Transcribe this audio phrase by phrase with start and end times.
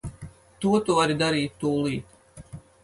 [0.63, 2.61] To tu vari darīt tūlīt.